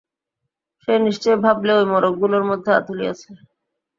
সে 0.81 0.93
নিশ্চয় 0.99 1.37
ভাবলে 1.43 1.71
ঐ 1.73 1.83
মোড়কগুলোর 1.91 2.43
মধ্যে 2.49 2.69
আধুলি 2.79 3.05
আছে। 3.13 3.29